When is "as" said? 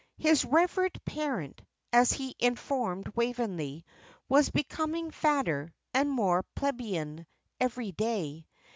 1.93-2.11